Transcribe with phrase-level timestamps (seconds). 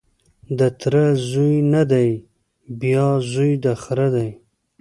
[0.57, 2.09] د تره زوی نه دی
[2.81, 4.29] بیا زوی د خره دی